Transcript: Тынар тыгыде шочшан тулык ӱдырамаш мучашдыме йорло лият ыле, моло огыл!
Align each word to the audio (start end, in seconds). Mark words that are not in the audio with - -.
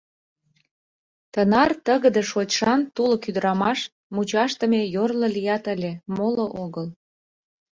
Тынар 1.33 1.71
тыгыде 1.85 2.21
шочшан 2.31 2.81
тулык 2.95 3.23
ӱдырамаш 3.29 3.79
мучашдыме 4.13 4.81
йорло 4.95 5.27
лият 5.35 5.63
ыле, 5.73 5.91
моло 6.15 6.45
огыл! 6.63 6.87